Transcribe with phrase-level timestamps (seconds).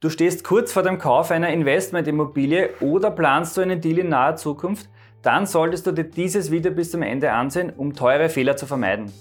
[0.00, 4.34] Du stehst kurz vor dem Kauf einer Investmentimmobilie oder planst du einen Deal in naher
[4.36, 4.88] Zukunft,
[5.20, 9.12] dann solltest du dir dieses Video bis zum Ende ansehen, um teure Fehler zu vermeiden.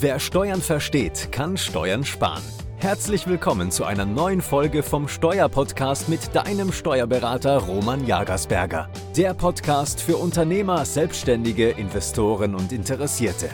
[0.00, 2.42] Wer Steuern versteht, kann Steuern sparen.
[2.78, 8.90] Herzlich willkommen zu einer neuen Folge vom Steuerpodcast mit deinem Steuerberater Roman Jagersberger.
[9.16, 13.48] Der Podcast für Unternehmer, Selbstständige, Investoren und Interessierte.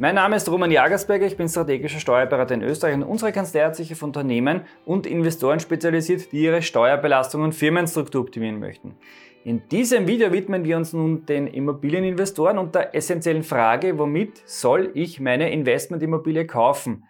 [0.00, 3.74] Mein Name ist Roman Jagersberger, ich bin strategischer Steuerberater in Österreich und unsere Kanzlei hat
[3.74, 8.94] sich auf Unternehmen und Investoren spezialisiert, die ihre Steuerbelastung und Firmenstruktur optimieren möchten.
[9.42, 14.92] In diesem Video widmen wir uns nun den Immobilieninvestoren und der essentiellen Frage, womit soll
[14.94, 17.02] ich meine Investmentimmobilie kaufen?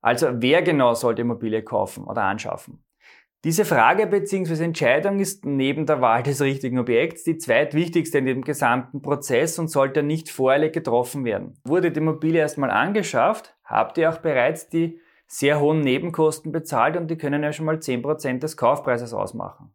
[0.00, 2.83] Also wer genau sollte Immobilie kaufen oder anschaffen?
[3.44, 4.64] Diese Frage bzw.
[4.64, 9.68] Entscheidung ist neben der Wahl des richtigen Objekts die zweitwichtigste in dem gesamten Prozess und
[9.68, 11.60] sollte nicht voreilig getroffen werden.
[11.64, 17.10] Wurde die Immobilie erstmal angeschafft, habt ihr auch bereits die sehr hohen Nebenkosten bezahlt und
[17.10, 19.74] die können ja schon mal 10% des Kaufpreises ausmachen.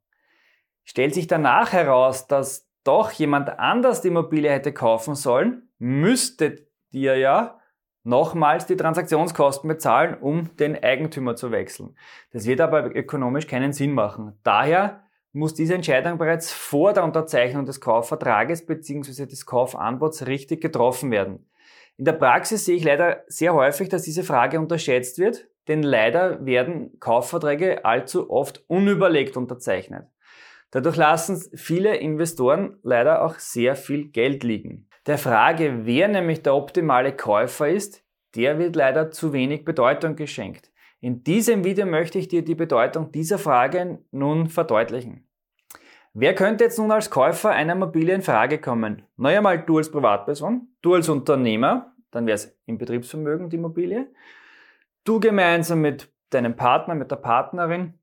[0.84, 7.18] Stellt sich danach heraus, dass doch jemand anders die Immobilie hätte kaufen sollen, müsstet ihr
[7.18, 7.59] ja
[8.04, 11.96] nochmals die Transaktionskosten bezahlen, um den Eigentümer zu wechseln.
[12.32, 14.38] Das wird aber ökonomisch keinen Sinn machen.
[14.44, 19.26] Daher muss diese Entscheidung bereits vor der Unterzeichnung des Kaufvertrages bzw.
[19.26, 21.46] des Kaufanbots richtig getroffen werden.
[21.98, 26.46] In der Praxis sehe ich leider sehr häufig, dass diese Frage unterschätzt wird, denn leider
[26.46, 30.08] werden Kaufverträge allzu oft unüberlegt unterzeichnet.
[30.72, 34.89] Dadurch lassen viele Investoren leider auch sehr viel Geld liegen.
[35.06, 38.04] Der Frage, wer nämlich der optimale Käufer ist,
[38.36, 40.72] der wird leider zu wenig Bedeutung geschenkt.
[41.02, 45.26] In diesem Video möchte ich dir die Bedeutung dieser Frage nun verdeutlichen.
[46.14, 49.04] Wer könnte jetzt nun als Käufer einer Immobilie in Frage kommen?
[49.16, 54.08] Naja, mal du als Privatperson, du als Unternehmer, dann wäre es im Betriebsvermögen die Immobilie,
[55.04, 57.99] du gemeinsam mit deinem Partner, mit der Partnerin,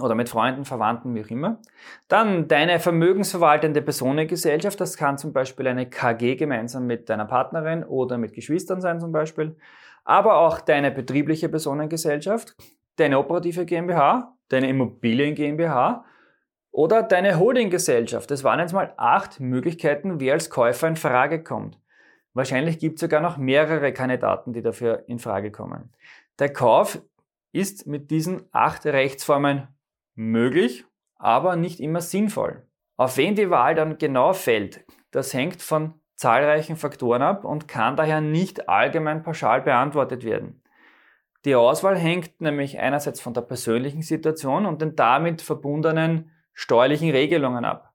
[0.00, 1.60] oder mit Freunden, Verwandten, wie auch immer.
[2.06, 8.18] Dann deine vermögensverwaltende Personengesellschaft, das kann zum Beispiel eine KG gemeinsam mit deiner Partnerin oder
[8.18, 9.56] mit Geschwistern sein zum Beispiel.
[10.04, 12.56] Aber auch deine betriebliche Personengesellschaft,
[12.96, 16.04] deine operative GmbH, deine Immobilien GmbH
[16.70, 18.30] oder deine Holdinggesellschaft.
[18.30, 21.78] Das waren jetzt mal acht Möglichkeiten, wer als Käufer in Frage kommt.
[22.34, 25.92] Wahrscheinlich gibt es sogar noch mehrere Kandidaten, die dafür in Frage kommen.
[26.38, 27.02] Der Kauf
[27.52, 29.66] ist mit diesen acht Rechtsformen
[30.18, 30.84] möglich,
[31.16, 32.66] aber nicht immer sinnvoll.
[32.96, 37.96] Auf wen die Wahl dann genau fällt, das hängt von zahlreichen Faktoren ab und kann
[37.96, 40.60] daher nicht allgemein pauschal beantwortet werden.
[41.44, 47.64] Die Auswahl hängt nämlich einerseits von der persönlichen Situation und den damit verbundenen steuerlichen Regelungen
[47.64, 47.92] ab.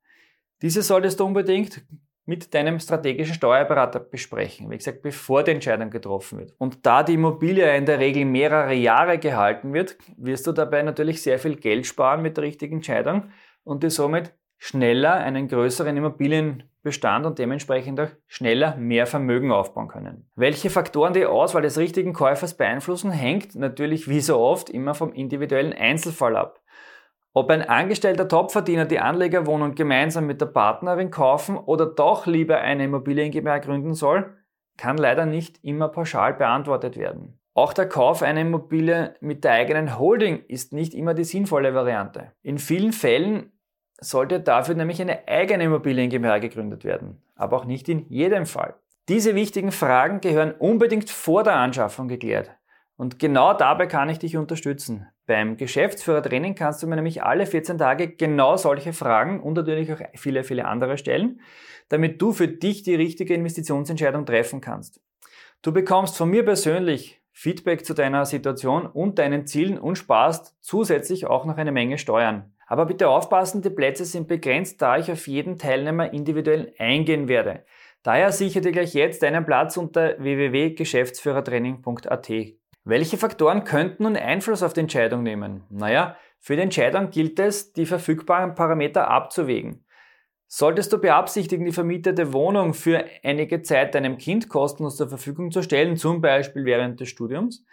[0.62, 1.86] Diese solltest du unbedingt
[2.26, 6.54] mit deinem strategischen Steuerberater besprechen, wie gesagt, bevor die Entscheidung getroffen wird.
[6.58, 11.22] Und da die Immobilie in der Regel mehrere Jahre gehalten wird, wirst du dabei natürlich
[11.22, 13.32] sehr viel Geld sparen mit der richtigen Entscheidung
[13.64, 20.30] und dir somit schneller einen größeren Immobilienbestand und dementsprechend auch schneller mehr Vermögen aufbauen können.
[20.38, 25.12] Welche Faktoren die Auswahl des richtigen Käufers beeinflussen, hängt natürlich wie so oft immer vom
[25.12, 26.62] individuellen Einzelfall ab.
[27.36, 32.84] Ob ein angestellter Topverdiener die Anlegerwohnung gemeinsam mit der Partnerin kaufen oder doch lieber eine
[32.84, 34.38] Immobilien GmbH gründen soll,
[34.78, 37.40] kann leider nicht immer pauschal beantwortet werden.
[37.56, 42.32] Auch der Kauf einer Immobilie mit der eigenen Holding ist nicht immer die sinnvolle Variante.
[42.44, 43.52] In vielen Fällen
[44.00, 48.76] sollte dafür nämlich eine eigene Immobilien gegründet werden, aber auch nicht in jedem Fall.
[49.10, 52.52] Diese wichtigen Fragen gehören unbedingt vor der Anschaffung geklärt.
[53.04, 55.08] Und genau dabei kann ich dich unterstützen.
[55.26, 60.00] Beim Geschäftsführertraining kannst du mir nämlich alle 14 Tage genau solche Fragen und natürlich auch
[60.16, 61.42] viele, viele andere stellen,
[61.90, 65.02] damit du für dich die richtige Investitionsentscheidung treffen kannst.
[65.62, 71.26] Du bekommst von mir persönlich Feedback zu deiner Situation und deinen Zielen und sparst zusätzlich
[71.26, 72.54] auch noch eine Menge Steuern.
[72.68, 77.66] Aber bitte aufpassen, die Plätze sind begrenzt, da ich auf jeden Teilnehmer individuell eingehen werde.
[78.02, 82.63] Daher sichere dir gleich jetzt deinen Platz unter www.geschäftsführertraining.at.
[82.86, 85.64] Welche Faktoren könnten nun Einfluss auf die Entscheidung nehmen?
[85.70, 89.86] Naja, für die Entscheidung gilt es, die verfügbaren Parameter abzuwägen.
[90.48, 95.64] Solltest du beabsichtigen, die vermietete Wohnung für einige Zeit deinem Kind kostenlos zur Verfügung zu
[95.64, 97.66] stellen, zum Beispiel während des Studiums,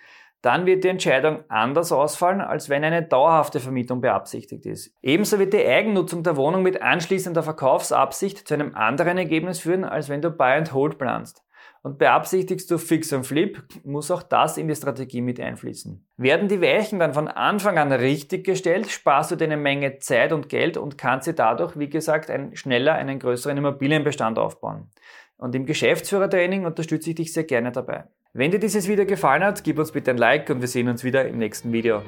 [0.43, 4.95] dann wird die Entscheidung anders ausfallen, als wenn eine dauerhafte Vermietung beabsichtigt ist.
[5.03, 10.09] Ebenso wird die Eigennutzung der Wohnung mit anschließender Verkaufsabsicht zu einem anderen Ergebnis führen, als
[10.09, 11.45] wenn du Buy and Hold planst.
[11.83, 16.05] Und beabsichtigst du Fix und Flip, muss auch das in die Strategie mit einfließen.
[16.19, 20.33] Werden die Weichen dann von Anfang an richtig gestellt, sparst du dir eine Menge Zeit
[20.33, 24.91] und Geld und kannst dir dadurch, wie gesagt, ein, schneller einen größeren Immobilienbestand aufbauen.
[25.39, 28.05] Und im Geschäftsführertraining unterstütze ich dich sehr gerne dabei.
[28.35, 31.03] Wenn dir dieses Video gefallen hat, gib uns bitte ein Like und wir sehen uns
[31.03, 32.03] wieder im nächsten Video.